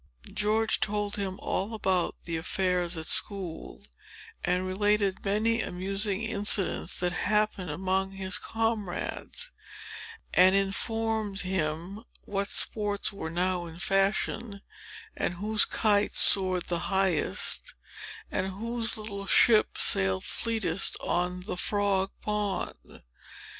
George 0.33 0.79
told 0.79 1.15
him 1.15 1.37
all 1.43 1.75
about 1.75 2.15
the 2.23 2.35
affairs 2.35 2.97
at 2.97 3.05
school, 3.05 3.85
and 4.43 4.65
related 4.65 5.23
many 5.23 5.61
amusing 5.61 6.23
incidents 6.23 6.99
that 6.99 7.11
happened 7.11 7.69
among 7.69 8.09
his 8.09 8.39
comrades, 8.39 9.51
and 10.33 10.55
informed 10.55 11.41
him 11.41 12.03
what 12.25 12.47
sports 12.47 13.13
were 13.13 13.29
now 13.29 13.67
in 13.67 13.77
fashion, 13.77 14.63
and 15.15 15.35
whose 15.35 15.65
kite 15.65 16.15
soared 16.15 16.63
the 16.65 16.79
highest, 16.89 17.75
and 18.31 18.47
whose 18.53 18.97
little 18.97 19.27
ship 19.27 19.77
sailed 19.77 20.23
fleetest 20.23 20.97
on 21.01 21.41
the 21.41 21.57
Frog 21.57 22.09
Pond. 22.21 23.03